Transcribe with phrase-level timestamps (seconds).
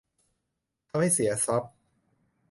[0.87, 1.71] ทำให้เสียทรัพย์